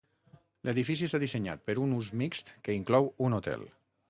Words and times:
L'edifici 0.69 1.05
està 1.09 1.19
dissenyat 1.25 1.63
per 1.69 1.75
un 1.83 1.93
ús 1.99 2.11
mixt 2.23 2.53
que 2.69 2.79
inclou 2.81 3.11
un 3.29 3.41
hotel. 3.41 3.69